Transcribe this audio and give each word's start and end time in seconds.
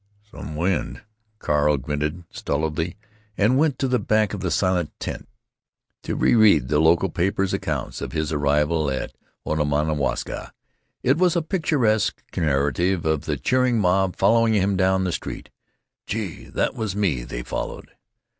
"Some 0.31 0.55
wind!" 0.55 1.03
Carl 1.37 1.77
grunted, 1.77 2.23
stolidly, 2.31 2.97
and 3.37 3.59
went 3.59 3.77
to 3.77 3.87
the 3.87 3.99
back 3.99 4.33
of 4.33 4.39
the 4.41 4.49
silent 4.49 4.91
tent, 4.99 5.29
to 6.01 6.15
reread 6.15 6.69
the 6.69 6.79
local 6.79 7.07
papers' 7.07 7.53
accounts 7.53 8.01
of 8.01 8.11
his 8.11 8.33
arrival 8.33 8.89
at 8.89 9.13
Onamwaska. 9.45 10.53
It 11.03 11.19
was 11.19 11.35
a 11.35 11.43
picturesque 11.43 12.19
narrative 12.35 13.05
of 13.05 13.25
the 13.25 13.37
cheering 13.37 13.79
mob 13.79 14.15
following 14.15 14.55
him 14.55 14.75
down 14.75 15.03
the 15.03 15.11
street 15.11 15.51
("Gee! 16.07 16.45
that 16.45 16.73
was 16.73 16.95
me 16.95 17.23
they 17.23 17.43
followed!") 17.43 17.91